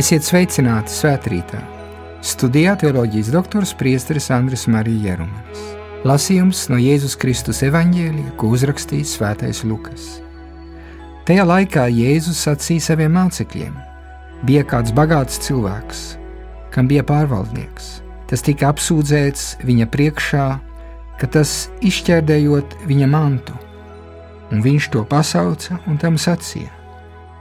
Esiet 0.00 0.24
sveicināti 0.24 0.94
svētkrītā! 0.94 1.58
Studijā 2.24 2.72
teoloģijas 2.80 3.26
doktors 3.34 3.74
Priesteris 3.76 4.30
Andris 4.32 4.62
Marija 4.70 5.10
Jerumanis. 5.10 5.64
Lasījums 6.08 6.62
no 6.72 6.78
Jēzus 6.80 7.18
Kristus 7.20 7.60
evaņģēlija, 7.66 8.30
ko 8.40 8.48
uzrakstījis 8.54 9.12
Svētais 9.18 9.60
Lukas. 9.68 10.06
Tajā 11.28 11.44
laikā 11.44 11.84
Jēzus 11.92 12.40
sacīja 12.46 12.86
saviem 12.86 13.12
mācekļiem: 13.18 13.76
Bija 14.48 14.64
kāds 14.72 14.96
bagāts 14.96 15.42
cilvēks, 15.44 16.02
kam 16.72 16.88
bija 16.88 17.04
pārvaldnieks. 17.04 17.92
Tas 18.30 18.46
tika 18.46 18.70
apsūdzēts 18.72 19.58
viņa 19.68 19.92
priekšā, 19.92 20.50
ka 21.20 21.32
tas 21.36 21.66
izšķērdējot 21.84 22.78
viņa 22.88 23.14
mantu, 23.18 23.58
un 24.48 24.64
viņš 24.64 24.92
to 24.96 25.04
pasauca 25.04 25.82
un 25.84 26.00
tam 26.00 26.16
sacīja: 26.16 26.72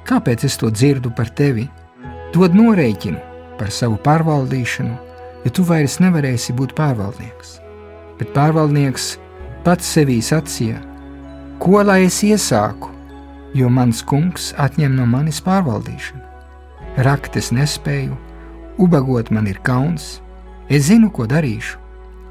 Kāpēc 0.09 0.49
es 0.49 0.59
to 0.59 0.73
dzirdu 0.73 1.15
par 1.15 1.31
tevi? 1.31 1.69
Dod 2.33 2.55
norēķinu 2.57 3.19
par 3.59 3.71
savu 3.73 3.97
pārvaldīšanu, 4.05 4.95
ja 5.45 5.51
tu 5.55 5.65
vairs 5.65 5.97
nevarēsi 6.03 6.55
būt 6.55 6.75
pārvaldnieks. 6.77 7.57
Bet 8.19 8.31
pārvaldnieks 8.35 9.11
pats 9.65 9.89
sevī 9.95 10.19
sacīja: 10.23 10.79
Ko 11.59 11.83
lai 11.83 12.03
es 12.07 12.21
iesāku, 12.23 12.93
jo 13.55 13.69
mans 13.69 14.03
kungs 14.03 14.53
atņem 14.57 14.95
no 14.95 15.09
manis 15.09 15.41
pārvaldīšanu? 15.43 16.25
Rakt 17.05 17.37
es 17.39 17.51
nespēju, 17.55 18.17
ubagot 18.77 19.31
man 19.31 19.47
ir 19.47 19.59
kauns, 19.63 20.19
Es 20.69 20.85
zinu, 20.85 21.07
ko 21.09 21.25
darīšu, 21.25 21.79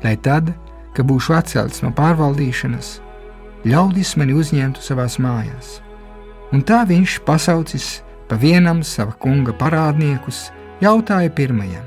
lai 0.05 0.15
tad, 0.23 0.53
kad 0.95 1.07
būšu 1.11 1.35
atcelts 1.35 1.83
no 1.83 1.91
pārvaldīšanas, 1.91 2.91
ļaudis 3.67 4.13
mani 4.21 4.37
uzņemtu 4.39 4.83
savās 4.83 5.17
mājās. 5.19 5.81
Un 6.55 6.63
tā 6.63 6.85
viņš 6.87 7.17
pasaucis 7.27 7.89
pa 8.29 8.37
vienam 8.37 8.83
sava 8.85 9.15
kunga 9.19 9.55
parādniekus, 9.57 10.49
jautāja 10.85 11.31
pirmajam: 11.35 11.85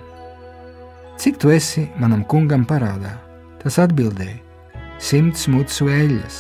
Cik 1.22 1.38
tu 1.38 1.52
esi 1.54 1.86
manam 2.02 2.24
kungam 2.26 2.66
parādā? 2.66 3.14
Tas 3.62 3.78
atbildēja: 3.78 4.40
Simts 4.98 5.48
mucu 5.48 5.90
eļļas. 5.94 6.40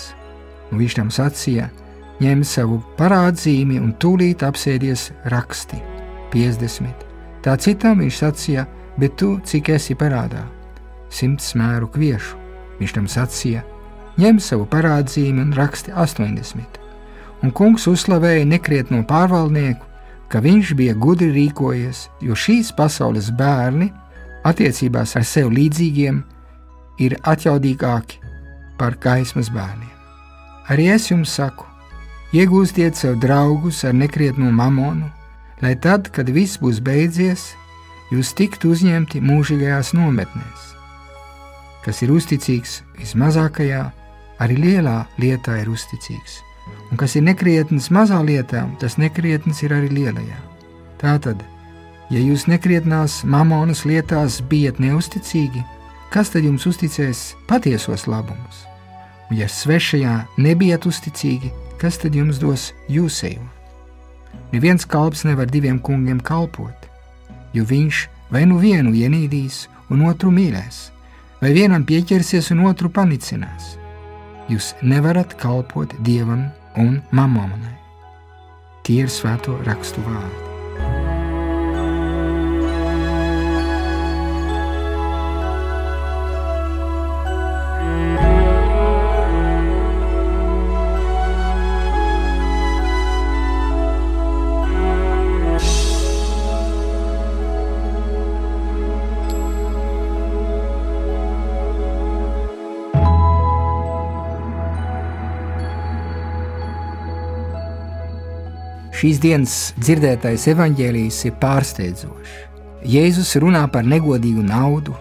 Un 0.71 0.81
viņš 0.81 0.97
tam 0.97 1.11
sacīja: 1.13 1.69
ņem 2.21 2.43
savu 2.45 2.79
parādzīmi 2.97 3.77
un 3.81 3.93
tūlīt 4.01 4.45
apsēdies 4.45 5.11
raksti 5.33 5.81
50. 6.33 7.05
Tā 7.45 7.57
citam 7.61 8.01
viņš 8.01 8.23
sacīja: 8.23 8.65
bet 8.97 9.17
tu 9.21 9.35
cik 9.45 9.69
esi 9.77 9.95
parādā? 9.97 10.47
Simts 11.11 11.53
mēru 11.59 11.89
kviešu. 11.91 12.37
Viņš 12.79 12.97
tam 12.97 13.07
sacīja: 13.09 13.61
ņem 14.17 14.41
savu 14.41 14.65
parādzīmi 14.65 15.45
un 15.45 15.53
raksti 15.53 15.93
80. 15.93 16.81
Un 17.41 17.53
kungs 17.53 17.87
uzslavēja 17.89 18.45
nekrietno 18.45 19.01
pārvaldnieku, 19.09 19.90
ka 20.31 20.39
viņš 20.39 20.73
bija 20.79 20.95
gudri 20.95 21.31
rīkojies, 21.35 22.05
jo 22.23 22.35
šīs 22.37 22.71
pasaules 22.77 23.29
bērni 23.35 23.89
attiecībās 24.47 25.17
ar 25.19 25.25
sev 25.27 25.51
līdzīgiem 25.51 26.21
ir 27.03 27.17
atjaudīgāki 27.27 28.21
par 28.79 28.95
gaismas 29.01 29.51
bērniem. 29.53 29.91
Arī 30.71 30.87
es 30.93 31.09
jums 31.11 31.33
saku, 31.35 31.67
iegūstiet 32.31 32.95
sev 32.95 33.17
draugus 33.19 33.83
ar 33.85 33.95
nekrietnu 33.97 34.51
mamonu, 34.55 35.09
lai 35.61 35.75
tad, 35.75 36.09
kad 36.15 36.29
viss 36.31 36.61
būs 36.61 36.79
beidzies, 36.83 37.51
jūs 38.13 38.31
tiktu 38.37 38.71
uzņemti 38.71 39.21
mūžīgajās 39.21 39.91
nometnēs. 39.97 40.69
Kas 41.83 42.01
ir 42.05 42.13
uzticīgs 42.13 42.81
vismazākajā, 42.99 43.83
arī 44.41 44.57
lielā 44.63 45.01
lietā 45.21 45.59
ir 45.61 45.71
uzticīgs, 45.73 46.39
un 46.91 46.99
kas 46.99 47.15
ir 47.15 47.25
nekrietns 47.27 47.89
mazā 47.93 48.19
lietā, 48.25 48.65
tas 48.81 48.97
nekrietns 49.01 49.63
ir 49.65 49.75
arī 49.77 49.91
lielajā. 49.91 50.39
Tātad, 51.01 51.41
ja 52.13 52.19
jūs 52.19 52.47
nekrietnās 52.51 53.21
mamonas 53.23 53.85
lietās 53.85 54.41
bijat 54.51 54.81
neusticīgi, 54.83 55.63
kas 56.13 56.33
tad 56.33 56.45
jums 56.45 56.67
uzticēs 56.69 57.23
patiesos 57.49 58.07
labumus? 58.11 58.65
Un 59.31 59.39
ja 59.39 59.47
svešajā 59.47 60.17
nebijat 60.37 60.85
uzticīgi, 60.89 61.53
kas 61.81 61.97
tad 62.01 62.15
jums 62.15 62.41
dos 62.43 62.71
jūsējo? 62.91 63.47
Neviens 64.51 64.83
kalps 64.85 65.23
nevar 65.23 65.47
diviem 65.47 65.79
kungiem 65.79 66.19
kalpot 66.19 66.91
jo 67.53 67.65
viņš 67.67 68.07
vai 68.31 68.45
nu 68.47 68.59
vienu 68.61 68.93
ienīdīs 68.95 69.65
un 69.91 70.05
otru 70.07 70.31
mīlēs, 70.31 70.89
vai 71.41 71.51
vienam 71.55 71.85
pieķersies 71.87 72.51
un 72.55 72.65
otru 72.69 72.91
panicinās. 72.93 73.75
Jūs 74.51 74.73
nevarat 74.83 75.37
kalpot 75.39 75.93
dievam 76.03 76.49
un 76.81 76.97
mamonai. 77.15 77.77
Tie 78.83 79.05
ir 79.05 79.11
svēto 79.13 79.55
rakstu 79.63 80.03
vārdi. 80.03 80.50
Šīs 109.01 109.17
dienas 109.17 109.53
dzirdētais 109.81 110.43
evaņģēlijs 110.51 111.23
ir 111.25 111.31
pārsteidzošs. 111.41 112.33
Jēzus 112.85 113.31
runā 113.41 113.63
par 113.73 113.87
negodīgu 113.89 114.43
naudu, 114.45 114.93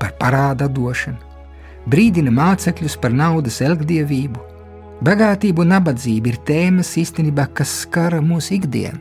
par 0.00 0.16
parāda 0.18 0.66
došanu, 0.66 1.22
brīdina 1.86 2.32
mācekļus 2.34 2.98
par 2.98 3.14
naudas 3.14 3.60
elgdevību. 3.62 4.42
Bagātība 5.06 5.62
un 5.62 5.70
nabadzība 5.70 6.32
ir 6.32 6.42
tēmas 6.50 6.90
īstenībā, 6.98 7.46
kas 7.54 7.76
skara 7.84 8.18
mūsu 8.18 8.56
ikdienu. 8.58 8.98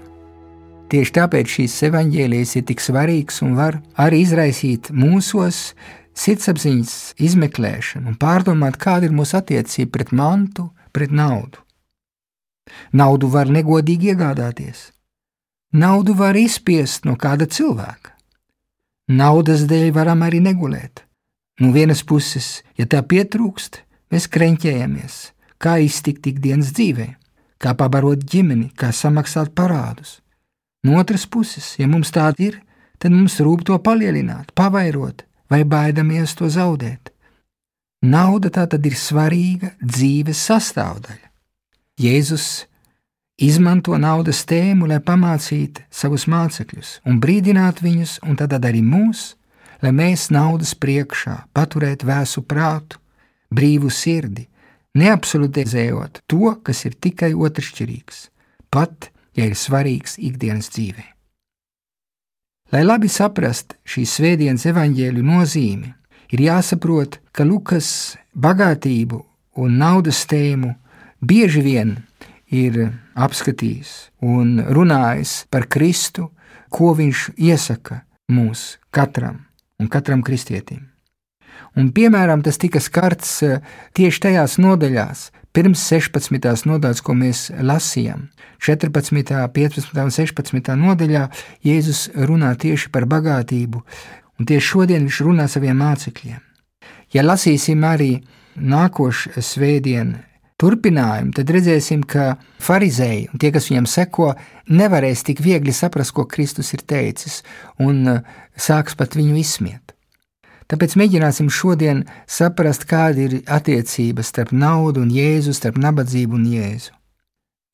Tieši 0.93 1.17
tāpēc 1.17 1.57
šīs 1.57 1.81
evaņģēlijas 1.89 2.57
ir 2.61 2.69
tik 2.69 2.85
svarīgs 2.85 3.41
un 3.41 3.57
var 3.57 3.81
arī 3.97 4.21
izraisīt 4.21 4.93
mūsos 4.93 5.71
sirdsapziņas 6.13 7.15
izmeklēšanu 7.17 8.13
un 8.13 8.21
pārdomāt, 8.21 8.77
kāda 8.77 9.09
ir 9.09 9.17
mūsu 9.17 9.41
attiecība 9.41 9.97
pret 9.97 10.13
mantu, 10.13 10.69
pret 10.93 11.09
naudu. 11.09 11.65
Naudu 12.93 13.29
var 13.31 13.49
negodīgi 13.51 14.13
iegādāties. 14.13 14.91
Naudu 15.73 16.15
var 16.15 16.37
izspiest 16.39 17.05
no 17.05 17.17
kāda 17.19 17.47
cilvēka. 17.47 18.13
Naudas 19.07 19.65
dēļ 19.67 19.91
varam 19.95 20.23
arī 20.27 20.39
negulēt. 20.43 21.03
No 21.59 21.71
vienas 21.73 22.03
puses, 22.03 22.61
ja 22.77 22.85
tā 22.85 23.01
pietrūkst, 23.01 23.81
mēs 24.11 24.27
krenķējamies, 24.29 25.15
kā 25.57 25.77
iztikt 25.81 26.27
ikdienas 26.29 26.73
dzīvē, 26.75 27.07
kā 27.57 27.73
pabarot 27.73 28.21
ģimeni, 28.21 28.69
kā 28.77 28.91
samaksāt 28.93 29.55
parādus. 29.57 30.19
No 30.85 30.99
otras 31.01 31.25
puses, 31.25 31.73
ja 31.79 31.87
mums 31.89 32.13
tāda 32.13 32.43
ir, 32.43 32.59
tad 33.01 33.11
mums 33.11 33.39
rūp 33.41 33.65
to 33.67 33.77
palielināt, 33.81 34.53
pavairot 34.55 35.25
vai 35.49 35.63
baidamies 35.63 36.35
to 36.37 36.49
zaudēt. 36.51 37.11
Nauda 38.05 38.51
tā 38.53 38.67
tad 38.69 38.85
ir 38.85 38.95
svarīga 38.95 39.73
dzīves 39.81 40.43
sastāvdaļa. 40.51 41.26
Jēzus 41.97 42.67
izmanto 43.41 43.97
naudas 43.97 44.43
tēmu, 44.45 44.85
lai 44.85 44.99
pamācītu 45.01 45.81
savus 45.89 46.27
mācekļus 46.29 46.99
un 47.09 47.17
brīdinātu 47.21 47.87
viņus, 47.87 48.19
un 48.21 48.37
tad 48.37 48.53
arī 48.53 48.83
mūs, 48.85 49.31
lai 49.81 49.93
mēs 49.97 50.27
naudas 50.29 50.75
priekšā 50.77 51.39
paturētu 51.57 52.05
vēsu 52.05 52.45
prātu, 52.45 53.01
brīvu 53.49 53.89
sirdi, 53.89 54.45
neapsolutizējot 54.93 56.21
to, 56.29 56.53
kas 56.61 56.85
ir 56.85 56.97
tikai 57.01 57.33
otršķirīgs, 57.33 58.27
pat 58.69 59.09
ja 59.33 59.49
ir 59.49 59.57
svarīgs 59.57 60.19
ikdienas 60.21 60.69
dzīvē. 60.73 61.05
Lai 62.73 62.83
labi 62.83 63.09
saprastu 63.09 63.77
šīs 63.89 64.19
svētdienas 64.19 64.69
evaņģēļu 64.69 65.23
nozīmi, 65.25 65.93
ir 66.29 66.49
jāsaprot, 66.51 67.23
ka 67.31 67.45
Lukas 67.47 68.17
bagātību 68.37 69.23
un 69.57 69.79
naudas 69.81 70.27
tēmu 70.29 70.75
bieži 71.27 71.63
vien 71.65 71.95
ir 72.47 72.79
apskatījis 73.15 73.93
un 74.23 74.59
runājis 74.63 75.43
par 75.51 75.67
Kristu, 75.67 76.31
ko 76.69 76.93
viņš 76.95 77.31
iesaka 77.37 78.03
mums 78.31 78.77
katram 78.91 79.45
un 79.79 79.89
katram 79.91 80.23
kristietim. 80.25 80.87
Un, 81.77 81.91
piemēram, 81.93 82.41
tas 82.41 82.57
tika 82.57 82.81
skarts 82.81 83.41
eh, 83.45 83.59
tieši 83.97 84.21
tajās 84.23 84.57
nodaļās, 84.61 85.27
pirms 85.53 85.83
16. 85.89 86.65
nodaļas, 86.69 87.01
ko 87.05 87.13
mēs 87.17 87.47
lasījām. 87.53 88.27
14., 88.63 89.13
15. 89.53 89.99
un 90.01 90.13
16. 90.13 90.73
nodaļā 90.81 91.27
Jēzus 91.65 92.07
runā 92.29 92.55
tieši 92.57 92.89
par 92.93 93.05
bagātību, 93.09 93.83
un 94.37 94.49
tieši 94.49 94.71
šodien 94.71 95.05
viņš 95.05 95.21
runā 95.27 95.45
saviem 95.49 95.77
mācekļiem. 95.81 96.41
Ja 97.13 97.23
lasīsim 97.23 97.85
arī 97.85 98.11
nākošais 98.57 99.53
svētdien 99.53 100.15
turpinājumu, 100.61 101.33
tad 101.37 101.51
redzēsim, 101.53 102.03
ka 102.09 102.35
farizēji 102.63 103.27
un 103.31 103.41
tie, 103.41 103.51
kas 103.53 103.69
viņam 103.69 103.89
seko, 103.89 104.31
nevarēs 104.69 105.23
tik 105.27 105.41
viegli 105.45 105.75
saprast, 105.75 106.15
ko 106.17 106.25
Kristus 106.29 106.73
ir 106.73 106.83
teicis, 106.87 107.43
un 107.83 108.01
uh, 108.09 108.23
sāks 108.57 108.97
pat 108.97 109.17
viņu 109.17 109.37
izsmiet. 109.41 109.93
Tāpēc 110.67 110.97
mēģināsim 110.99 111.47
šodien 111.53 112.03
saprast, 112.27 112.83
kāda 112.89 113.23
ir 113.23 113.35
attiecība 113.47 114.25
starp 114.25 114.51
naudu 114.51 115.05
un 115.05 115.13
Jēzu, 115.15 115.53
starp 115.55 115.77
nabadzību 115.79 116.35
un 116.35 116.49
Jēzu. 116.51 116.91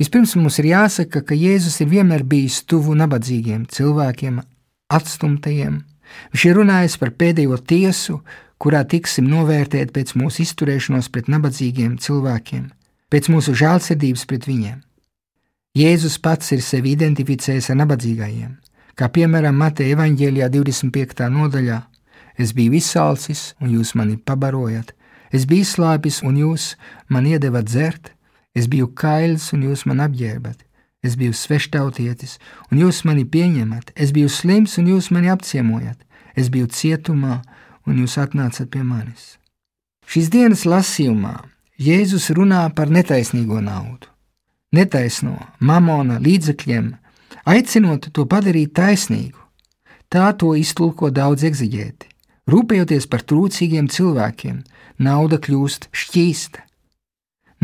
Vispirms 0.01 0.35
mums 0.37 0.59
ir 0.61 0.67
jāsaka, 0.69 1.23
ka 1.25 1.37
Jēzus 1.37 1.79
ir 1.81 1.89
vienmēr 1.89 2.25
bijis 2.27 2.59
tuvu 2.69 2.93
nabadzīgiem 2.99 3.65
cilvēkiem, 3.71 4.39
atstumtajiem. 4.93 5.81
Viņš 6.33 6.45
ir 6.45 6.57
runājis 6.59 6.99
par 7.01 7.13
pēdējo 7.17 7.57
tiesu, 7.65 8.19
kurā 8.63 8.85
tiksim 8.87 9.27
novērtēti 9.27 9.91
pēc 9.91 10.13
mūsu 10.19 10.45
izturēšanos 10.45 11.09
pret 11.11 11.27
nabadzīgiem 11.31 11.97
cilvēkiem, 11.99 12.69
pēc 13.11 13.29
mūsu 13.33 13.55
žēlsirdības 13.59 14.23
pret 14.29 14.47
viņiem. 14.47 14.77
Jēzus 15.75 16.19
pats 16.23 16.53
ir 16.55 16.61
sevi 16.63 16.93
identificējis 16.95 17.71
ar 17.73 17.81
nabadzīgajiem, 17.81 18.51
kā 18.95 19.09
piemēram 19.09 19.57
Mateja 19.57 19.97
evaņģēlijā 19.97 20.51
25. 20.53 21.27
nodaļā. 21.33 21.79
Es 22.39 22.53
biju 22.55 22.73
izsalcis, 22.79 23.41
un 23.61 23.73
jūs 23.75 23.93
mani 23.97 24.15
pabarojat, 24.17 24.93
es 25.33 25.43
biju 25.49 25.65
slāpis, 25.69 26.21
un 26.25 26.39
jūs 26.39 26.71
man 27.09 27.27
iedevat 27.29 27.67
dzert, 27.67 28.13
es 28.57 28.69
biju 28.69 28.87
kails, 28.97 29.51
un 29.53 29.67
jūs 29.67 29.83
man 29.89 30.01
apģērbat, 30.05 30.63
es 31.05 31.17
biju 31.19 31.35
sveštautietis, 31.37 32.39
un 32.71 32.81
jūs 32.85 33.03
mani 33.05 33.25
pieņemat, 33.25 33.91
es 33.93 34.13
biju 34.15 34.31
slims, 34.33 34.79
un 34.81 34.89
jūs 34.93 35.11
mani 35.13 35.29
apciemojat, 35.33 35.99
es 36.37 36.49
biju 36.53 36.71
cietumā, 36.73 37.41
un 37.41 37.53
jūs 37.91 38.17
atnācat 38.21 38.69
pie 38.71 38.83
manis. 38.83 39.37
Šīs 40.07 40.29
dienas 40.31 40.63
lasījumā 40.67 41.35
Jēzus 41.83 42.29
runā 42.37 42.67
par 42.75 42.91
netaisnīgo 42.93 43.59
naudu, 43.63 44.07
netaisno 44.71 45.35
mamona 45.59 46.19
līdzekļiem, 46.21 46.91
aicinot 47.49 48.11
to 48.13 48.27
padarīt 48.29 48.75
taisnīgu. 48.77 49.39
Tā 50.13 50.29
to 50.37 50.53
iztulko 50.55 51.09
daudz 51.09 51.43
eksigēti. 51.49 52.11
Rūpējoties 52.47 53.07
par 53.09 53.23
trūcīgiem 53.25 53.87
cilvēkiem, 53.89 54.61
nauda 54.99 55.39
kļūst 55.41 55.89
šķīsta. 55.89 56.61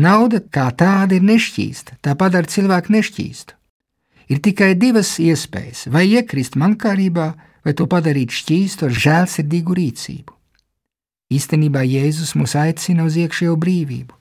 Nauda 0.00 0.40
kā 0.40 0.70
tāda 0.72 1.18
ir 1.18 1.24
nešķīsta, 1.28 2.00
tā 2.02 2.16
padara 2.16 2.48
cilvēku 2.48 2.92
nešķīstu. 2.96 3.54
Ir 4.30 4.40
tikai 4.42 4.74
divas 4.74 5.18
iespējas- 5.20 5.86
vai 5.94 6.06
iekrist 6.08 6.56
mankārībā, 6.56 7.28
vai 7.34 7.49
to 7.76 7.86
padarīt 7.90 8.32
šķīstu 8.34 8.88
ar 8.88 8.94
žēlsirdīgu 9.06 9.76
rīcību. 9.76 10.36
Īstenībā 11.30 11.82
Jēzus 11.86 12.34
mūs 12.34 12.56
aicina 12.58 13.04
uz 13.06 13.16
iekšējo 13.20 13.54
brīvību, 13.60 14.14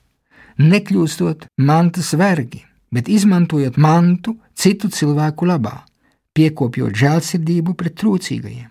nekļūstot 0.62 1.48
mantas 1.66 2.12
vergi, 2.20 2.62
bet 2.94 3.10
izmantojot 3.10 3.80
mantu 3.82 4.36
citu 4.54 4.92
cilvēku 4.94 5.48
labā, 5.50 5.80
piekopjot 6.38 6.94
žēlsirdību 7.00 7.74
pret 7.80 7.96
trūcīgajiem. 8.02 8.70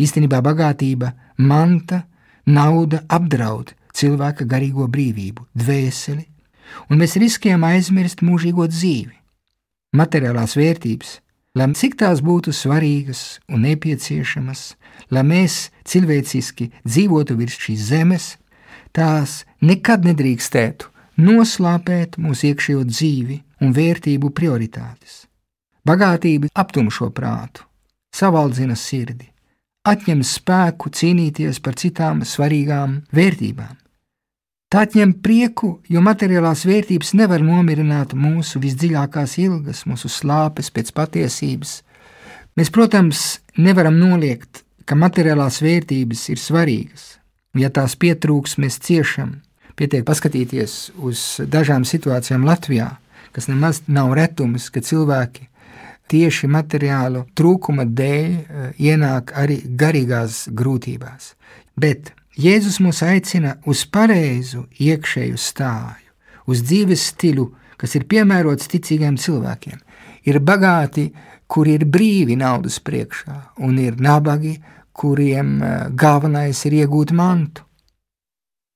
Īstenībā 0.00 0.40
bagātība, 0.44 1.12
manta, 1.36 2.04
nauda 2.46 3.02
apdraud 3.08 3.72
cilvēka 3.96 4.46
garīgo 4.48 4.86
brīvību, 4.92 5.46
dvēseli, 5.56 6.24
un 6.90 7.00
mēs 7.00 7.16
riskējam 7.20 7.64
aizmirst 7.64 8.22
mūžīgo 8.24 8.68
dzīvi. 8.70 9.14
Materiālās 9.96 10.56
vērtības 10.58 11.16
lai 11.56 11.68
cik 11.72 11.96
tās 12.02 12.20
būtu 12.20 12.52
svarīgas 12.52 13.38
un 13.48 13.64
nepieciešamas, 13.64 14.74
lai 15.10 15.22
mēs 15.24 15.70
cilvēciski 15.88 16.68
dzīvotu 16.84 17.36
virs 17.38 17.56
šīs 17.62 17.86
zemes, 17.90 18.26
tās 18.92 19.44
nekad 19.64 20.04
nedrīkstētu 20.04 20.92
noslāpēt 21.24 22.18
mūsu 22.20 22.50
iekšējo 22.50 22.84
dzīvi 22.90 23.38
un 23.64 23.72
vērtību 23.76 24.32
prioritātes. 24.36 25.24
Bagātība 25.86 26.50
aptumšo 26.52 27.08
prātu, 27.14 27.64
savaldzina 28.12 28.76
sirdi, 28.76 29.30
atņem 29.86 30.22
spēku 30.26 30.90
cīnīties 30.90 31.62
par 31.62 31.78
citām 31.80 32.24
svarīgām 32.26 33.00
vērtībām. 33.14 33.76
Tā 34.66 34.82
atņem 34.82 35.12
prieku, 35.22 35.76
jo 35.86 36.00
materiālās 36.02 36.64
vērtības 36.66 37.12
nevar 37.14 37.42
nomierināt 37.46 38.16
mūsu 38.18 38.58
visdziļākās 38.58 39.36
ilgas, 39.38 39.84
mūsu 39.86 40.10
slāpes 40.10 40.72
pēc 40.74 40.90
patiesības. 40.96 41.74
Mēs, 42.58 42.72
protams, 42.74 43.20
nevaram 43.54 43.94
noliegt, 44.00 44.64
ka 44.82 44.98
materiālās 44.98 45.60
vērtības 45.62 46.24
ir 46.34 46.42
svarīgas. 46.42 47.04
Ja 47.54 47.70
tās 47.70 47.94
pietrūks, 47.94 48.56
mēs 48.58 48.80
ciešam. 48.82 49.36
Pietiek 49.78 50.02
paskatīties 50.08 50.74
uz 50.98 51.22
dažām 51.46 51.86
situācijām 51.86 52.42
Latvijā, 52.48 52.90
kas 53.36 53.46
nemaz 53.46 53.84
nav 53.86 54.16
retums, 54.18 54.66
ka 54.74 54.82
cilvēki 54.82 55.46
tieši 56.10 56.50
materiālu 56.50 57.22
trūkuma 57.38 57.86
dēļ 57.86 58.30
eh, 58.34 58.68
ienāk 58.90 59.30
arī 59.38 59.60
garīgās 59.78 60.46
grūtībās. 60.50 61.34
Bet 61.78 62.16
Jēzus 62.36 62.82
mūs 62.84 62.98
aicina 63.00 63.54
uz 63.64 63.86
pareizu 63.88 64.66
iekšēju 64.76 65.38
stāju, 65.40 66.10
uz 66.52 66.60
dzīves 66.68 67.06
stilu, 67.14 67.46
kas 67.80 67.96
ir 67.96 68.04
piemērots 68.10 68.68
ticīgiem 68.68 69.16
cilvēkiem. 69.16 69.78
Ir 70.28 70.40
bagāti, 70.44 71.06
kuri 71.48 71.78
ir 71.78 71.86
brīvi 71.88 72.36
naudas 72.36 72.76
priekšā, 72.84 73.36
un 73.64 73.78
ir 73.80 73.96
nabagi, 73.96 74.58
kuriem 74.92 75.56
eh, 75.62 75.74
galvenais 75.96 76.60
ir 76.68 76.76
iegūt 76.82 77.14
mantu. 77.16 77.64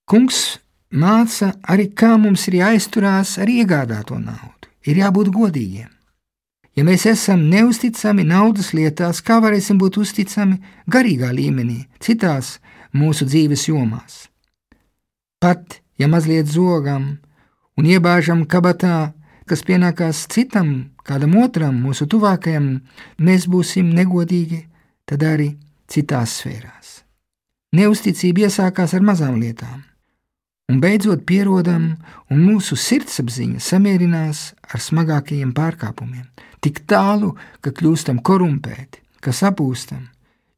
Kungs 0.09 0.59
māca 0.97 1.53
arī, 1.69 1.91
kā 1.93 2.17
mums 2.17 2.47
ir 2.49 2.63
jāizturās 2.63 3.37
ar 3.43 3.51
iegādāto 3.51 4.17
naudu. 4.17 4.73
Ir 4.89 5.03
jābūt 5.05 5.29
godīgiem. 5.37 5.91
Ja 6.79 6.87
mēs 6.87 7.05
esam 7.11 7.43
neusticami 7.51 8.25
naudas 8.25 8.73
lietās, 8.73 9.21
kā 9.21 9.37
varēsim 9.43 9.77
būt 9.77 9.99
uzticami 10.01 10.61
garīgā 10.89 11.29
līmenī, 11.37 11.83
citās 12.01 12.57
mūsu 12.97 13.27
dzīves 13.29 13.69
jomās. 13.69 14.27
Pat 15.41 15.81
ja 16.01 16.09
mazliet 16.09 16.49
zogam 16.49 17.19
un 17.79 17.89
iebāžam 17.89 18.45
kabatā, 18.49 19.13
kas 19.49 19.65
pienākās 19.67 20.27
citam, 20.31 20.93
kādam 21.05 21.37
otram, 21.43 21.77
mūsu 21.85 22.07
tuvākajam, 22.11 22.73
mēs 23.19 23.49
būsim 23.51 23.91
negodīgi, 23.97 24.65
tad 25.09 25.25
arī 25.27 25.55
citās 25.91 26.39
sfērās. 26.41 27.01
Neusticība 27.75 28.47
iesākās 28.47 28.95
ar 28.95 29.05
mazām 29.07 29.39
lietām, 29.41 29.83
un 30.71 30.79
beidzot 30.83 31.25
pierodam, 31.27 31.93
un 32.31 32.45
mūsu 32.45 32.79
sirdsapziņa 32.79 33.63
samierinās 33.63 34.43
ar 34.71 34.83
smagākajiem 34.83 35.53
pārkāpumiem, 35.55 36.27
tik 36.63 36.85
tālu, 36.91 37.33
ka 37.63 37.73
kļūstam 37.75 38.23
korumpēti, 38.27 39.03
ka 39.23 39.35
sapūstam, 39.35 40.10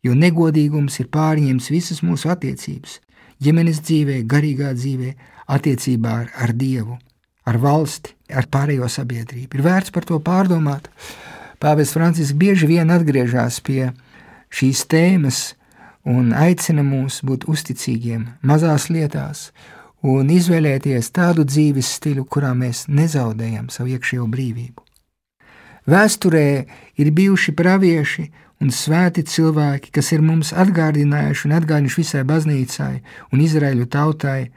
jo 0.02 0.14
negodīgums 0.18 0.98
ir 1.00 1.10
pārņēmis 1.14 1.70
visas 1.72 2.02
mūsu 2.02 2.30
attiecības, 2.32 2.98
ģimenes 3.42 3.82
dzīvē, 3.86 4.22
garīgā 4.28 4.72
dzīvē, 4.76 5.14
attiecībā 5.52 6.12
ar, 6.24 6.30
ar 6.44 6.52
Dievu, 6.56 6.98
ar 7.46 7.58
valsti, 7.62 8.14
ar 8.32 8.48
pārējo 8.50 8.88
sabiedrību. 8.90 9.58
Ir 9.58 9.66
vērts 9.66 9.94
par 9.94 10.06
to 10.08 10.18
pārdomāt. 10.22 10.88
Pāvests 11.62 11.94
Francisks 11.96 12.38
bieži 12.38 12.68
vien 12.70 12.90
atgriežas 12.90 13.60
pie 13.62 13.92
šīs 14.52 14.86
tēmas 14.90 15.42
un 16.08 16.32
aicina 16.34 16.82
mūs 16.86 17.20
būt 17.26 17.46
uzticīgiem 17.50 18.26
mazās 18.42 18.88
lietās 18.90 19.50
un 20.02 20.30
izvēlēties 20.34 21.12
tādu 21.14 21.44
dzīves 21.46 21.92
stilu, 21.98 22.24
kurā 22.26 22.50
mēs 22.58 22.88
nezaudējam 22.90 23.68
savu 23.70 23.94
iekšējo 23.94 24.26
brīvību. 24.30 24.82
Vēsturē 25.86 26.46
ir 26.98 27.10
bijuši 27.14 27.54
pravieši 27.58 28.28
un 28.62 28.70
svēti 28.70 29.24
cilvēki, 29.26 29.90
kas 29.94 30.12
ir 30.14 30.22
mums 30.22 30.52
atgādinājuši 30.54 31.48
un 31.48 31.56
atgādinājuši 31.58 32.00
visai 32.02 32.22
baznīcai 32.28 32.94
un 33.32 33.42
Izraēļu 33.42 33.88
tautai, 33.90 34.52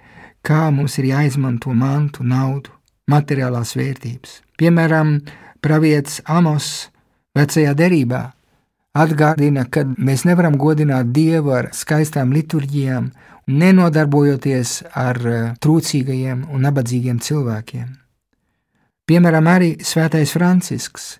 kā 0.45 0.69
mums 0.71 0.99
ir 1.01 1.09
jāizmanto 1.09 1.73
mantu, 1.73 2.23
naudu, 2.23 2.73
materiālās 3.09 3.73
vērtības. 3.77 4.39
Piemēram, 4.61 5.17
pravietis 5.61 6.21
Amos 6.29 6.89
vecajā 7.35 7.73
derībā 7.77 8.23
atgādina, 8.95 9.65
ka 9.67 9.83
mēs 9.97 10.23
nevaram 10.29 10.55
godināt 10.61 11.11
Dievu 11.15 11.55
ar 11.57 11.71
skaistām 11.75 12.31
liturģijām, 12.35 13.09
nenodarbojoties 13.45 14.79
ar 14.97 15.19
eh, 15.29 15.43
trūcīgajiem 15.61 16.47
un 16.53 16.65
nabadzīgiem 16.65 17.19
cilvēkiem. 17.21 17.91
Piemēram, 19.05 19.49
arī 19.51 19.75
Svētais 19.85 20.33
Francisks 20.33 21.19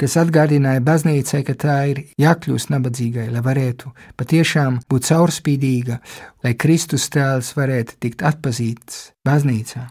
kas 0.00 0.16
atgādināja 0.20 0.82
baznīcai, 0.84 1.42
ka 1.46 1.54
tā 1.58 1.76
ir 1.92 2.02
jākļūst 2.20 2.72
nabadzīgai, 2.72 3.28
lai 3.32 3.42
varētu 3.44 3.92
patiešām 4.20 4.80
būt 4.90 5.08
caurspīdīga, 5.10 5.98
lai 6.44 6.54
Kristus 6.58 7.08
tēls 7.12 7.52
varētu 7.58 7.98
tikt 8.02 8.24
atpazīts 8.26 9.12
baznīcā. 9.26 9.86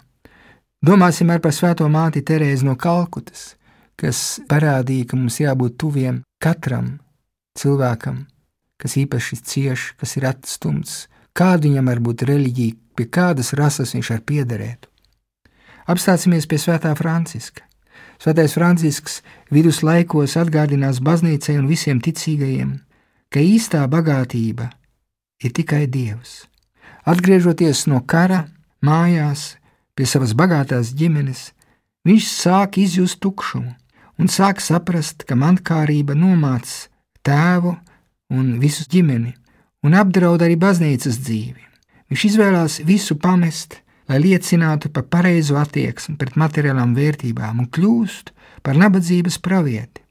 Domāsim 0.81 1.29
arī 1.29 1.43
par 1.43 1.53
Svēto 1.53 1.85
māti 1.93 2.23
Terēzi 2.25 2.65
no 2.65 2.73
Kalkutas, 2.73 3.55
kas 3.99 4.41
parādīja, 4.49 5.11
ka 5.11 5.19
mums 5.19 5.37
jābūt 5.37 5.77
tuviem 5.81 6.23
katram 6.41 6.95
cilvēkam, 7.59 8.23
kas 8.81 8.97
īpaši 8.97 9.37
cieš, 9.45 9.91
kas 10.01 10.17
ir 10.17 10.25
atstumts, 10.31 11.03
kāda 11.37 11.67
viņam 11.67 11.91
var 11.91 12.01
būt 12.01 12.25
reliģija, 12.29 12.77
pie 12.97 13.05
kādas 13.13 13.53
rases 13.57 13.93
viņš 13.93 14.09
var 14.15 14.23
piederēt. 14.25 14.87
Apstāsimies 15.91 16.47
pie 16.49 16.57
Svētā 16.61 16.95
Franciska. 16.97 17.67
Svētais 18.21 18.53
Francisks 18.53 19.21
viduslaikos 19.49 20.35
atgādinās 20.37 20.99
baznīcai 21.01 21.55
un 21.57 21.65
visiem 21.65 21.97
ticīgajiem, 22.05 22.75
ka 23.33 23.41
īstā 23.41 23.81
bagātība 23.89 24.67
ir 25.41 25.53
tikai 25.57 25.87
Dievs. 25.89 26.43
Atgriežoties 27.09 27.87
no 27.89 28.03
kara, 28.05 28.43
mājās, 28.85 29.55
pie 29.97 30.05
savas 30.05 30.35
bagātās 30.37 30.93
ģimenes, 30.93 31.47
viņš 32.05 32.27
sāk 32.29 32.77
izjust 32.77 33.17
tukšumu 33.25 33.73
un 34.21 34.29
sāk 34.29 34.61
saprast, 34.61 35.25
ka 35.25 35.33
mankārība 35.33 36.13
nomāc 36.13 36.69
tēvu 37.25 37.73
un 38.37 38.59
visu 38.61 38.85
ģimeni 38.85 39.33
un 39.81 39.97
apdraud 39.97 40.45
arī 40.45 40.59
baznīcas 40.61 41.17
dzīvi. 41.25 41.65
Viņš 42.13 42.27
izvēlās 42.29 42.77
visu 42.85 43.17
pamest, 43.17 43.79
lai 44.11 44.19
liecinātu 44.19 44.91
par 44.91 45.05
pareizo 45.07 45.55
attieksmi 45.61 46.17
pret 46.19 46.35
materiālām 46.35 46.91
vērtībām 46.97 47.63
un 47.63 47.69
kļūst 47.71 48.33
par 48.65 48.75
nabadzības 48.75 49.37
pravieti. 49.39 50.03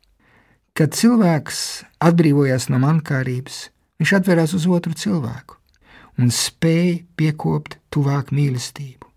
Kad 0.73 0.95
cilvēks 0.97 1.59
atbrīvojas 2.01 2.71
no 2.73 2.81
mankārības, 2.81 3.67
viņš 4.01 4.13
atverās 4.17 4.55
uz 4.57 4.65
otru 4.71 4.97
cilvēku 4.97 5.59
un 6.21 6.33
spēja 6.33 7.03
piekopt 7.17 7.77
tuvāk 7.93 8.33
mīlestību. 8.33 9.09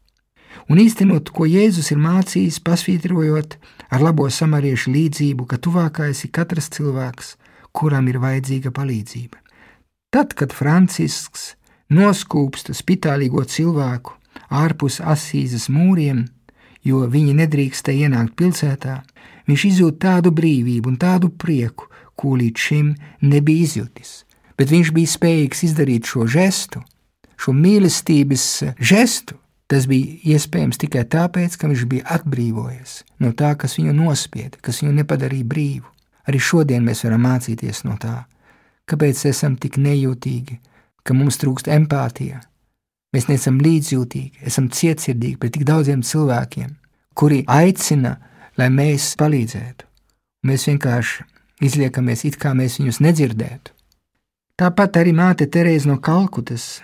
Un 0.71 0.79
īstenot, 0.79 1.31
ko 1.35 1.47
Jēzus 1.49 1.91
ir 1.91 1.99
mācījis, 2.03 2.59
pasvītrojot 2.63 3.55
ar 3.93 4.03
labo 4.03 4.27
samariešu 4.31 4.91
līdzību, 4.93 5.47
ka 5.47 5.59
tuvākais 5.63 6.23
ir 6.27 6.31
katrs 6.35 6.69
cilvēks, 6.75 7.35
kuram 7.71 8.07
ir 8.11 8.19
vajadzīga 8.23 8.71
palīdzība. 8.75 9.39
Tad, 10.13 10.35
kad 10.37 10.53
Francisks 10.53 11.53
noskūpsta 11.93 12.75
spitālīgo 12.77 13.43
cilvēku 13.49 14.19
ārpus 14.53 14.99
asīzes 14.99 15.69
mūriem, 15.71 16.25
jo 16.83 17.03
viņi 17.09 17.35
nedrīkstēja 17.39 18.09
ienākt 18.09 18.35
pilsētā, 18.39 19.01
viņš 19.49 19.65
izjūt 19.69 19.99
tādu 20.03 20.33
brīvību 20.35 20.93
un 20.93 20.97
tādu 21.01 21.29
prieku, 21.29 21.89
ko 22.15 22.35
līdz 22.39 22.65
šim 22.67 22.91
nebija 23.21 23.67
izjutis. 23.67 24.23
Bet 24.57 24.69
viņš 24.69 24.91
bija 24.95 25.13
spējīgs 25.13 25.63
izdarīt 25.69 26.09
šo 26.09 26.27
žestu, 26.29 26.83
šo 27.37 27.55
mīlestības 27.57 28.45
žestu. 28.79 29.39
Tas 29.71 29.87
bija 29.89 30.35
iespējams 30.35 30.77
tikai 30.77 31.05
tāpēc, 31.09 31.55
ka 31.57 31.69
viņš 31.71 31.85
bija 31.89 32.05
atbrīvojies 32.19 32.99
no 33.23 33.31
tā, 33.33 33.55
kas 33.57 33.79
viņu 33.79 33.95
nospieda, 33.95 34.59
kas 34.61 34.83
viņu 34.83 34.99
nepadarīja 34.99 35.47
brīvu. 35.49 35.87
Arī 36.29 36.39
šodien 36.39 36.83
mēs 36.85 37.01
varam 37.07 37.23
mācīties 37.25 37.81
no 37.87 37.95
tā, 37.97 38.25
Kāpēc 38.83 39.21
esam 39.29 39.55
tik 39.55 39.77
nejūtīgi, 39.79 40.57
ka 41.07 41.15
mums 41.15 41.39
trūkst 41.39 41.69
empātija? 41.71 42.41
Mēs 43.13 43.27
neesam 43.29 43.59
līdzjūtīgi, 43.61 44.41
esam 44.49 44.71
cietsirdīgi 44.73 45.37
pret 45.41 45.53
tik 45.53 45.67
daudziem 45.69 46.01
cilvēkiem, 46.01 46.71
kuri 47.13 47.43
aicina, 47.47 48.15
lai 48.57 48.69
mēs 48.73 49.13
palīdzētu. 49.21 49.85
Mēs 50.49 50.65
vienkārši 50.69 51.27
izliekamies, 51.63 52.25
it 52.27 52.39
kā 52.41 52.55
mēs 52.57 52.79
viņus 52.81 52.99
nedzirdētu. 53.05 53.73
Tāpat 54.59 54.97
arī 55.01 55.13
māte 55.17 55.47
Terēza 55.49 55.89
no 55.89 55.99
Kalkutas 56.01 56.81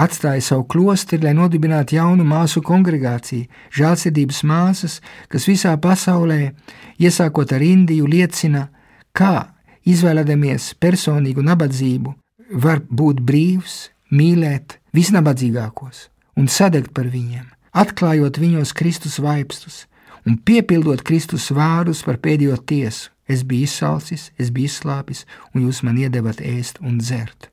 atstāja 0.00 0.40
savu 0.44 0.64
klosteri, 0.70 1.26
lai 1.26 1.34
nodibinātu 1.36 1.96
jaunu 1.98 2.24
māsu 2.24 2.62
kongregāciju, 2.64 3.48
žēlsirdības 3.76 4.42
māsas, 4.48 4.98
kas 5.28 5.48
visā 5.50 5.74
pasaulē, 5.80 6.54
iesākot 7.00 7.52
ar 7.52 7.64
Indiju, 7.64 8.08
liecina, 8.08 8.68
kā 9.12 9.50
izvēlēdamies 9.88 10.74
personīgu 10.80 11.44
nabadzību, 11.44 12.14
var 12.62 12.80
būt 12.88 13.20
brīvs, 13.26 13.90
mīlēt 14.10 14.79
visnabadzīgākos 14.96 16.08
un 16.40 16.48
sadegt 16.48 16.92
par 16.96 17.10
viņiem, 17.12 17.46
atklājot 17.76 18.40
viņos 18.40 18.74
Kristus 18.76 19.18
vaipstus 19.22 19.84
un 20.26 20.38
piepildot 20.44 21.02
Kristus 21.06 21.50
vārdus 21.54 22.04
par 22.06 22.20
pēdējo 22.22 22.58
tiesu. 22.66 23.10
Es 23.30 23.44
biju 23.46 23.68
izsalcis, 23.68 24.30
es 24.42 24.48
biju 24.50 24.66
izslāpis, 24.66 25.22
un 25.54 25.68
jūs 25.68 25.84
man 25.86 26.00
iedevat 26.02 26.40
ēst 26.42 26.80
un 26.82 26.98
dzert. 26.98 27.46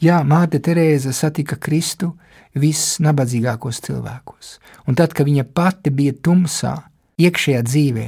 Jā, 0.00 0.22
māte 0.24 0.62
Terēza 0.64 1.12
satika 1.12 1.58
Kristu 1.60 2.14
visnabadzīgākos 2.56 3.82
cilvēkos, 3.84 4.54
un 4.88 4.96
tad, 4.96 5.12
kad 5.12 5.28
viņa 5.28 5.44
pati 5.52 5.92
bija 5.92 6.14
tumsā, 6.16 6.72
iekšējā 7.20 7.60
dzīvē. 7.66 8.06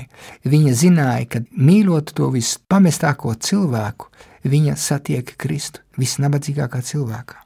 Viņa 0.49 0.73
zināja, 0.81 1.29
ka 1.35 1.43
mīlot 1.53 2.15
to 2.17 2.31
vispamestāko 2.33 3.35
cilvēku, 3.37 4.09
viņa 4.49 4.79
satiek 4.81 5.35
Kristu 5.37 5.85
visnabadzīgākā 6.01 6.81
cilvēkā. 6.81 7.43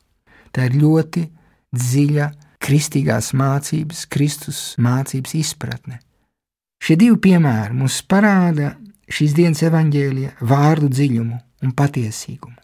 Tā 0.54 0.68
ir 0.70 0.78
ļoti 0.78 1.24
dziļa 1.74 2.30
kristīgās 2.64 3.32
mācības, 3.36 4.04
Kristus 4.08 4.60
mācības 4.80 5.34
izpratne. 5.36 5.98
Šie 6.84 6.96
divi 7.00 7.18
piemēri 7.26 7.76
mums 7.76 8.00
parāda 8.08 8.74
šīs 9.10 9.34
dienas 9.36 9.62
evaņģēlija 9.66 10.36
vārdu 10.48 10.88
dziļumu 10.92 11.38
un 11.64 11.74
patiesīgumu. 11.76 12.56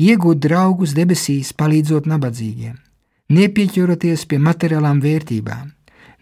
Iegūt 0.00 0.40
draugus 0.40 0.94
debesīs, 0.96 1.52
palīdzot 1.52 2.06
nabadzīgiem, 2.08 2.78
nepieķeroties 3.36 4.24
pie 4.30 4.38
materiālām 4.40 5.02
vērtībām, 5.04 5.68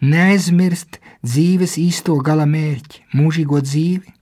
neaizmirst 0.03 0.99
dzīves 1.23 1.77
īsto 1.79 2.17
gala 2.23 2.45
mērķi, 2.49 3.05
mūžīgo 3.15 3.61
dzīvi, 3.63 4.13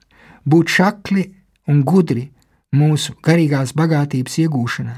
būt 0.45 0.75
šakli 0.77 1.25
un 1.67 1.81
gudri 1.87 2.27
mūsu 2.77 3.17
garīgās 3.25 3.73
bagātības 3.77 4.37
iegūšanā, 4.45 4.95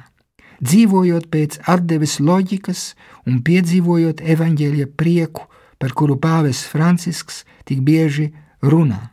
dzīvojot 0.64 1.30
pēc 1.34 1.60
atdeves 1.68 2.18
loģikas 2.20 2.84
un 3.28 3.40
piedzīvojot 3.46 4.24
evaņģēlija 4.36 4.90
prieku, 5.00 5.48
par 5.80 5.96
kuru 5.96 6.18
pāvests 6.20 6.68
Francisks 6.68 7.44
tik 7.66 7.82
bieži 7.88 8.32
runā. 8.62 9.10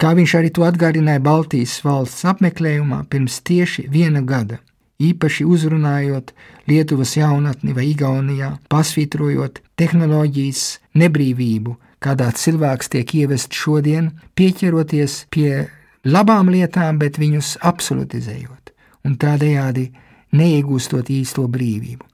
Kā 0.00 0.12
viņš 0.18 0.36
arī 0.36 0.50
to 0.52 0.66
atgādināja 0.66 1.22
Baltijas 1.24 1.78
valsts 1.84 2.26
apmeklējumā 2.28 3.04
pirms 3.08 3.40
tieši 3.46 3.86
viena 3.88 4.20
gada 4.20 4.58
īpaši 5.02 5.44
uzrunājot 5.44 6.32
Lietuvas 6.68 7.16
jaunatni 7.16 7.74
vai 7.74 7.88
Igaunijā, 7.90 8.54
pasvītrojot 8.70 9.60
tehnoloģijas 9.78 10.62
nebrīvību, 11.00 11.76
kādā 12.04 12.30
cilvēks 12.36 12.92
tiek 12.92 13.14
ievests 13.22 13.56
šodien, 13.56 14.12
pieķeroties 14.38 15.24
pie 15.34 15.66
labām 16.04 16.50
lietām, 16.52 16.98
bet 16.98 17.18
viņus 17.18 17.58
absolutizējot 17.62 18.72
un 19.04 19.18
tādējādi 19.20 19.90
neiegūstot 20.34 21.10
īsto 21.10 21.46
brīvību. 21.50 22.04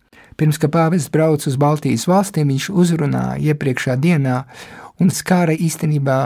Pirms 0.40 0.60
pāvests 0.60 1.10
brauc 1.12 1.44
uz 1.46 1.56
Baltijas 1.60 2.06
valstīm, 2.08 2.48
viņš 2.48 2.70
uzrunāja 2.72 3.52
iepriekšā 3.52 3.96
dienā 4.00 4.44
un 5.00 5.10
skāra 5.12 5.52
īstenībā 5.52 6.20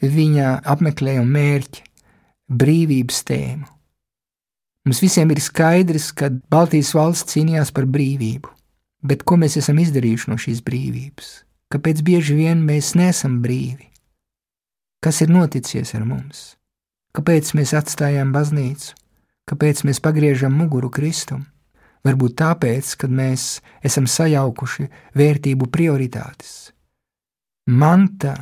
viņa 0.00 0.62
apmeklējuma 0.64 1.28
mērķi- 1.34 1.82
brīvības 2.60 3.24
tēmu. 3.28 3.66
Mums 4.86 5.02
visiem 5.04 5.30
ir 5.30 5.40
skaidrs, 5.44 6.12
ka 6.16 6.30
Baltijas 6.48 6.94
valsts 6.96 7.34
cīnījās 7.34 7.74
par 7.76 7.84
brīvību, 7.84 8.48
bet 9.04 9.24
ko 9.24 9.36
mēs 9.36 9.58
esam 9.60 9.76
izdarījuši 9.76 10.28
no 10.28 10.36
šīs 10.40 10.62
brīvības? 10.64 11.44
Kāpēc 11.68 12.00
bieži 12.00 12.34
vien 12.38 12.62
mēs 12.64 12.94
neesam 12.96 13.42
brīvi? 13.44 13.90
Kas 15.04 15.20
ir 15.20 15.28
noticis 15.28 15.92
ar 15.94 16.06
mums? 16.08 16.56
Kāpēc 17.12 17.52
mēs 17.52 17.74
atstājām 17.76 18.32
baznīcu? 18.32 18.94
Kāpēc 19.48 19.84
mēs 19.88 20.02
pagriežam 20.04 20.52
muguru 20.52 20.90
Kristum? 20.92 21.46
Varbūt 22.04 22.36
tāpēc, 22.38 22.92
ka 23.00 23.08
mēs 23.08 23.58
esam 23.84 24.06
sajaukuši 24.06 24.86
vērtību 25.18 25.68
prioritātes. 25.72 26.70
Manta, 27.68 28.34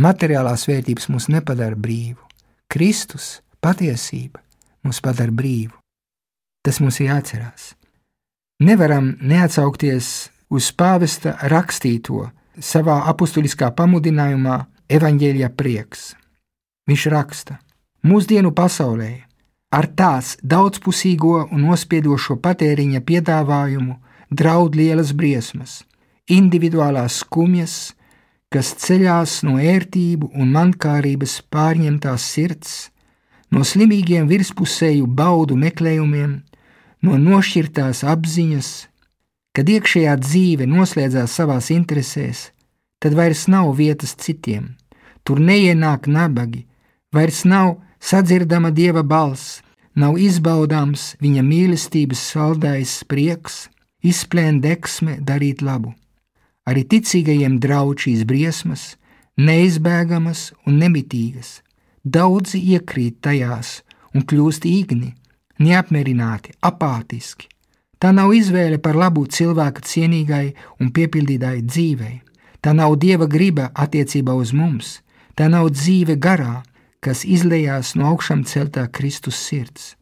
materiālās 0.00 0.66
vērtības 0.68 1.08
mūs 1.12 1.28
nepadara 1.32 1.76
brīvu. 1.76 2.20
Kristus, 2.68 3.40
patiesība, 3.64 4.40
mūs 4.84 5.00
padara 5.04 5.32
brīvu. 5.34 5.74
Tas 6.64 6.80
mums 6.80 7.00
ir 7.00 7.10
jāatcerās. 7.10 7.72
Nevaram 8.64 9.14
neatsaukties 9.20 10.08
uz 10.52 10.70
pāvesta 10.76 11.36
rakstīto 11.50 12.26
savā 12.58 13.02
apustuliskā 13.10 13.70
pamudinājumā, 13.76 14.64
Evanģēlijā 14.88 15.50
prieks. 15.52 16.14
Viņš 16.88 17.02
raksta: 17.12 17.58
Mūsdienu 18.08 18.54
pasaulē 18.56 19.27
ar 19.70 19.88
tās 19.98 20.36
daudzpusīgo 20.42 21.48
un 21.52 21.66
nospiedošo 21.68 22.38
patēriņa 22.44 23.02
piedāvājumu 23.04 23.98
draud 24.30 24.76
lielas 24.76 25.12
briesmas, 25.12 25.82
individuālās 26.28 27.20
skumjas, 27.22 27.94
kas 28.52 28.72
ceļās 28.80 29.42
no 29.44 29.58
ērtību 29.60 30.30
un 30.34 30.52
mankārības 30.56 31.40
pārņemtās 31.52 32.28
sirds, 32.34 32.76
no 33.52 33.64
slimīgiem 33.64 34.28
virspusēju 34.28 35.06
baudu 35.06 35.56
meklējumiem, 35.56 36.38
no 37.04 37.18
nošķirtās 37.20 38.04
apziņas, 38.08 38.70
kad 39.52 39.68
iekšējā 39.68 40.14
dzīve 40.22 40.68
noslēdzās 40.68 41.34
savās 41.40 41.68
interesēs, 41.74 42.50
tad 43.02 43.16
vairs 43.18 43.46
nav 43.52 43.72
vietas 43.76 44.14
citiem, 44.16 44.74
tur 45.24 45.40
neienāk 45.40 46.08
nabagi, 46.08 46.64
vairs 47.12 47.44
nav 47.44 47.76
sadzirdama 48.00 48.70
dieva 48.70 49.02
balss, 49.02 49.60
nav 49.94 50.18
izbaudāms 50.18 51.14
viņa 51.22 51.42
mīlestības 51.42 52.22
saldais 52.32 53.02
prieks, 53.10 53.66
izplēn 54.02 54.60
deksme 54.62 55.18
darīt 55.20 55.62
labu. 55.62 55.94
Arī 56.68 56.84
ticīgajiem 56.84 57.58
draudz 57.62 58.04
šīs 58.04 58.24
briesmas, 58.28 58.96
neizbēgamas 59.38 60.52
un 60.66 60.78
nemitīgas. 60.82 61.62
Daudzi 62.04 62.60
iekrīt 62.74 63.18
tajās 63.24 63.80
un 64.14 64.24
kļūst 64.28 64.66
īgni, 64.68 65.14
neapmierināti, 65.58 66.54
apātiski. 66.62 67.48
Tā 67.98 68.12
nav 68.14 68.30
izvēle 68.36 68.78
par 68.78 68.94
labu 68.94 69.24
cilvēka 69.26 69.82
cienīgai 69.82 70.52
un 70.78 70.92
piepildītai 70.94 71.62
dzīvei. 71.66 72.20
Tā 72.62 72.74
nav 72.74 72.94
dieva 73.02 73.26
griba 73.26 73.70
attiecībā 73.74 74.34
uz 74.38 74.52
mums, 74.54 75.00
tā 75.34 75.48
nav 75.50 75.70
dzīve 75.74 76.18
garā, 76.18 76.62
kas 77.04 77.24
izlējās 77.24 77.94
no 77.98 78.08
augšām 78.12 78.44
celtā 78.48 78.86
Kristus 78.90 79.38
sirds. 79.38 79.94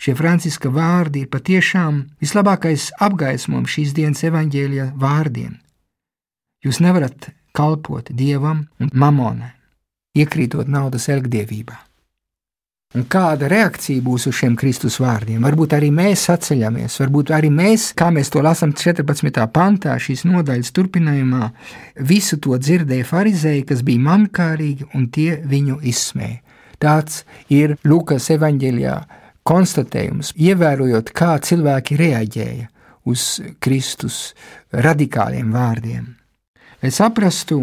Šie 0.00 0.16
Franciska 0.18 0.68
vārdi 0.74 1.22
ir 1.24 1.30
patiešām 1.32 2.02
vislabākais 2.20 2.90
apgaismojums 3.06 3.76
šīs 3.76 3.94
dienas 3.96 4.24
evaņģēlija 4.26 4.90
vārdiem. 5.00 5.56
Jūs 6.64 6.80
nevarat 6.84 7.30
kalpot 7.54 8.10
dievam 8.10 8.66
un 8.82 8.90
mamonai, 8.92 9.52
iekrītot 10.18 10.68
naudas 10.68 11.08
elgdievībā. 11.12 11.78
Un 12.94 13.08
kāda 13.10 13.48
reakcija 13.50 13.98
būs 14.06 14.28
uz 14.30 14.36
šiem 14.38 14.52
Kristus 14.54 15.00
vārdiem? 15.02 15.42
Varbūt 15.42 15.72
arī 15.74 15.88
mēs 15.90 16.28
atceļamies, 16.30 16.94
varbūt 17.02 17.32
arī 17.34 17.48
mēs, 17.50 17.88
kā 17.98 18.06
mēs 18.14 18.28
to 18.30 18.38
lasām 18.44 18.70
14. 18.70 19.40
pantā, 19.50 19.96
šīs 19.98 20.22
nodaļas 20.28 20.70
turpinājumā, 20.76 21.48
visu 22.06 22.38
to 22.38 22.54
dzirdēja 22.54 23.06
farizēji, 23.08 23.64
kas 23.66 23.80
bija 23.82 24.04
mankārīgi, 24.04 24.86
un 24.94 25.08
tie 25.10 25.40
viņu 25.42 25.80
izsmēja. 25.90 26.38
Tāds 26.78 27.24
ir 27.50 27.74
Lukas 27.82 28.28
evanģēlijā 28.30 28.94
konstatējums, 29.42 30.30
ievērojot, 30.38 31.10
kā 31.18 31.32
cilvēki 31.42 31.98
reaģēja 31.98 32.68
uz 33.10 33.24
Kristus 33.58 34.20
radikāliem 34.70 35.50
vārdiem. 35.50 36.06
Lai 36.78 36.92
saprastu 36.94 37.58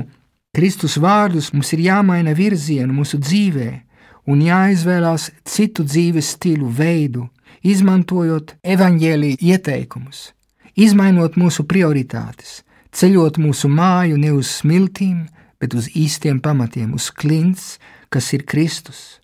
Kristus 0.52 1.00
vārdus, 1.00 1.54
mums 1.56 1.72
ir 1.72 1.86
jāmaina 1.86 2.36
virzienu 2.36 3.00
mūsu 3.00 3.22
dzīvēm 3.24 3.80
un 4.28 4.42
jāizvēlās 4.46 5.30
citu 5.46 5.86
dzīves 5.88 6.34
stilu 6.36 6.70
veidu, 6.70 7.28
izmantojot 7.64 8.56
evaņģēlīja 8.64 9.42
ieteikumus, 9.54 10.32
izmainot 10.76 11.38
mūsu 11.38 11.66
prioritātes, 11.70 12.62
ceļot 12.92 13.40
mūsu 13.42 13.70
māju 13.70 14.18
ne 14.18 14.34
uz 14.36 14.50
smiltīm, 14.62 15.28
bet 15.62 15.76
uz 15.78 15.90
īstiem 15.94 16.42
pamatiem, 16.42 16.94
uz 16.98 17.12
klints, 17.14 17.78
kas 18.10 18.32
ir 18.34 18.46
Kristus. 18.50 19.22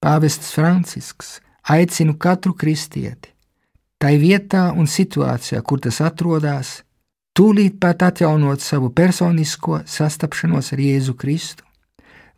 Pāvests 0.00 0.54
Francisks 0.54 1.40
aicinu 1.68 2.14
katru 2.16 2.54
kristieti, 2.56 3.34
tai 4.00 4.16
vietā 4.16 4.70
un 4.72 4.88
situācijā, 4.88 5.60
kur 5.62 5.82
tas 5.84 6.00
atrodas, 6.00 6.80
tūlīt 7.36 7.76
pat 7.82 8.02
atjaunot 8.06 8.62
savu 8.64 8.88
personisko 8.96 9.82
sastapšanos 9.84 10.72
ar 10.72 10.80
Jēzu 10.80 11.14
Kristu, 11.20 11.66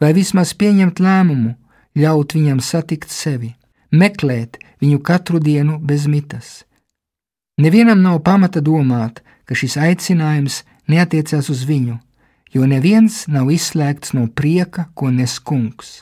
vai 0.02 0.10
vismaz 0.16 0.56
pieņemt 0.58 0.98
lēmumu 0.98 1.54
ļaut 1.98 2.34
viņam 2.36 2.60
satikt 2.60 3.10
sevi, 3.12 3.54
meklēt 3.90 4.58
viņu 4.80 5.00
katru 5.04 5.40
dienu 5.40 5.78
bez 5.78 6.06
mitas. 6.06 6.62
Nevienam 7.60 8.00
nav 8.02 8.22
pamata 8.24 8.62
domāt, 8.64 9.20
ka 9.44 9.54
šis 9.54 9.76
aicinājums 9.76 10.62
neatiecās 10.88 11.50
uz 11.52 11.64
viņu, 11.68 11.98
jo 12.54 12.66
neviens 12.68 13.26
nav 13.28 13.50
izslēgts 13.52 14.14
no 14.16 14.26
prieka, 14.28 14.88
ko 14.94 15.10
nes 15.12 15.38
kungs. 15.38 16.00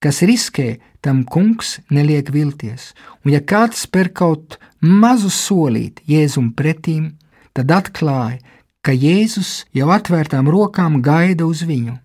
Kas 0.00 0.22
riskē, 0.24 0.78
tam 1.04 1.24
kungs 1.28 1.78
neliek 1.92 2.30
vilties, 2.32 2.94
un 3.24 3.34
ja 3.34 3.40
kāds 3.44 3.84
spēr 3.84 4.08
kaut 4.16 4.56
mazu 4.80 5.28
solīt 5.28 6.00
Jēzum 6.08 6.54
pretīm, 6.56 7.12
tad 7.52 7.72
atklāja, 7.72 8.40
ka 8.80 8.96
Jēzus 8.96 9.66
jau 9.76 9.90
atvērtām 9.92 10.48
rokām 10.48 11.02
gaida 11.04 11.44
uz 11.44 11.60
viņu. 11.68 11.98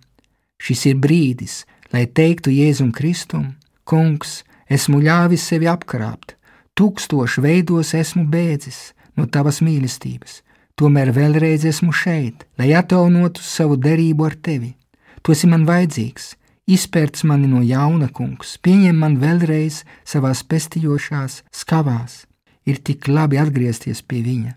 Šis 0.59 0.85
ir 0.91 0.99
brīdis, 0.99 1.63
lai 1.93 2.05
teiktu 2.07 2.53
Jēzum 2.53 2.91
Kristum: 2.95 3.53
Kungs, 3.85 4.43
esmu 4.69 5.01
ļāvis 5.03 5.45
sevi 5.51 5.69
apkrāpt, 5.69 6.35
tūkstošu 6.75 7.43
veidos 7.45 7.93
esmu 7.93 8.25
bēdzis 8.29 8.93
no 9.15 9.27
tavas 9.31 9.61
mīlestības, 9.65 10.41
tomēr 10.75 11.13
vēlreiz 11.15 11.65
esmu 11.69 11.93
šeit, 11.93 12.47
lai 12.59 12.73
atjaunotu 12.75 13.43
savu 13.43 13.77
derību 13.77 14.25
ar 14.25 14.35
tevi. 14.35 14.73
Tu 15.21 15.33
esi 15.33 15.47
man 15.49 15.65
vajadzīgs, 15.65 16.35
izpērts 16.69 17.23
mani 17.25 17.47
no 17.49 17.61
jauna, 17.65 18.09
kungs, 18.09 18.57
pieņem 18.61 18.97
man 19.01 19.17
vēlreiz 19.21 19.83
savās 20.05 20.43
pestījošās 20.43 21.43
skavās. 21.53 22.25
Ir 22.65 22.81
tik 22.81 23.07
labi 23.07 23.37
atgriezties 23.37 24.01
pie 24.01 24.23
viņa, 24.25 24.55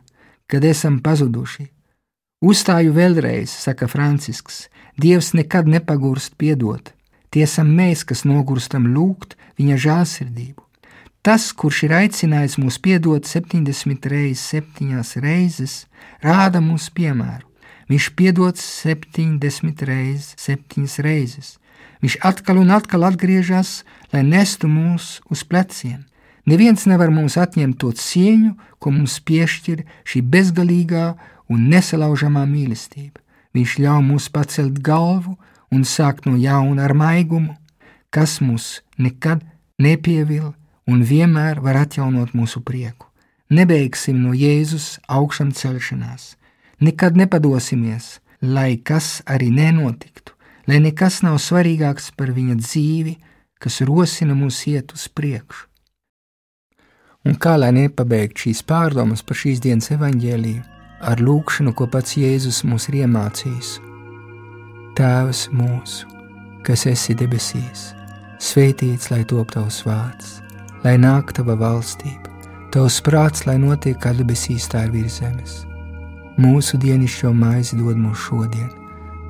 kad 0.48 0.64
esam 0.64 1.02
pazuduši. 1.04 1.66
Uzstāju 2.40 2.94
vēlreiz, 2.96 3.52
saka 3.52 3.88
Francisks, 3.90 4.68
Dievs 4.98 5.30
nekad 5.30 5.68
nepagurst 5.70 6.32
piedot, 6.38 6.90
Tiesam 7.34 7.74
mēs, 7.76 8.04
kas 8.08 8.24
nogurstam 8.24 8.88
lūgt 8.94 9.36
viņa 9.60 9.76
žālsirdību. 9.84 10.64
Tas, 11.22 11.50
kurš 11.52 11.82
ir 11.88 11.92
aicinājis 11.92 12.56
mūs 12.62 12.78
piedot 12.80 13.26
70 13.26 14.06
reizes, 14.08 14.44
7 14.54 15.20
reizes, 15.20 15.74
rāda 16.24 16.62
mums 16.64 16.88
piemēru. 16.94 17.44
Viņš 17.88 18.06
piedod 18.16 18.56
70 18.60 19.84
reizes, 19.88 20.34
7 20.40 20.86
reizes. 21.04 21.56
Viņš 22.04 22.18
atkal 22.24 22.60
un 22.62 22.70
atkal 22.72 23.04
atgriežas, 23.08 23.82
lai 24.12 24.22
nestu 24.22 24.70
mūs 24.70 25.18
uz 25.28 25.42
pleciem. 25.44 26.04
Neviens 26.48 26.86
nevar 26.88 27.10
mums 27.12 27.36
atņemt 27.36 27.76
to 27.82 27.90
cieņu, 27.92 28.54
ko 28.80 28.92
mums 28.94 29.18
piešķir 29.20 29.82
šī 30.08 30.22
bezgalīgā 30.32 31.10
un 31.52 31.66
nesalaužamā 31.72 32.46
mīlestība. 32.48 33.20
Viņš 33.56 33.74
ļauj 33.82 34.04
mums 34.06 34.28
pacelt 34.32 34.78
galvu 34.84 35.34
un 35.74 35.84
sākt 35.84 36.26
no 36.26 36.36
jauna 36.36 36.86
ar 36.88 36.94
maigumu, 36.96 37.54
kas 38.10 38.38
mūs 38.40 38.80
nekad 38.98 39.44
nepievil 39.78 40.52
un 40.88 41.04
vienmēr 41.04 41.60
var 41.64 41.82
atjaunot 41.84 42.34
mūsu 42.36 42.62
prieku. 42.64 43.06
Nebeigsim 43.48 44.20
no 44.20 44.34
Jēzus 44.36 44.98
augšām 45.08 45.54
celšanās, 45.56 46.34
nekad 46.84 47.16
nepadosimies, 47.16 48.18
lai 48.42 48.76
kas 48.76 49.22
arī 49.24 49.48
nenotiktu, 49.52 50.34
lai 50.68 50.82
nekas 50.84 51.22
nav 51.24 51.38
svarīgāks 51.40 52.12
par 52.16 52.34
viņa 52.36 52.58
dzīvi, 52.60 53.16
kas 53.58 53.80
rosina 53.88 54.36
mūs 54.36 54.60
iet 54.68 54.92
uz 54.92 55.08
priekšu. 55.08 55.64
Un 57.26 57.34
kā 57.40 57.56
lai 57.58 57.72
nepabeigtu 57.74 58.46
šīs 58.46 58.62
pārdomas 58.68 59.24
par 59.26 59.36
šīs 59.40 59.60
dienas 59.64 59.90
evaņģēliju 59.96 60.62
ar 61.08 61.20
lūkšanu, 61.20 61.74
ko 61.74 61.88
pats 61.90 62.16
Jēzus 62.20 62.64
mums 62.68 62.88
ir 62.92 63.02
iemācījis 63.02 63.87
Tēvs 64.98 65.44
mūsu, 65.54 66.08
kas 66.66 66.82
esi 66.90 67.14
debesīs, 67.14 67.92
svētīts 68.42 69.12
lai 69.12 69.20
top 69.30 69.52
tavs 69.54 69.84
vārds, 69.86 70.32
lai 70.82 70.96
nāk 70.98 71.30
tava 71.36 71.54
valstība, 71.60 72.32
tavs 72.74 72.96
prāts, 73.06 73.44
lai 73.46 73.54
notiek 73.62 73.94
kā 74.02 74.10
debesīs, 74.18 74.66
tā 74.66 74.88
ir 74.88 74.96
virs 74.96 75.20
zemes. 75.20 75.60
Mūsu 76.42 76.80
dienascho 76.82 77.30
maizi 77.30 77.78
dod 77.78 77.94
mums 77.94 78.26
šodien, 78.26 78.72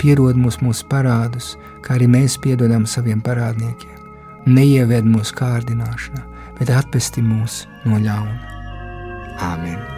piedod 0.01 0.41
mums 0.41 0.57
mūsu 0.65 0.89
parādus, 0.89 1.53
kā 1.85 1.99
arī 1.99 2.09
mēs 2.17 2.39
piedodam 2.41 2.89
saviem 2.89 3.21
parādniekiem. 3.21 4.01
Neieved 4.49 5.05
mūsu 5.05 5.37
kārdināšanā, 5.37 6.25
bet 6.57 6.73
atpesti 6.73 7.21
mūs 7.29 7.67
no 7.85 8.01
ļauna. 8.01 8.57
Āmen! 9.53 9.98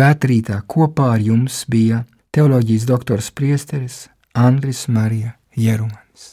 Svētrītā 0.00 0.62
kopā 0.64 1.10
ar 1.12 1.20
jums 1.20 1.58
bija 1.68 1.98
teoloģijas 2.32 2.86
doktors 2.88 3.26
priesteris 3.36 3.98
Andris 4.32 4.86
Marija 4.88 5.34
Jerumans. 5.52 6.09